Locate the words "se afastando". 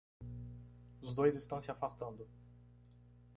1.61-2.27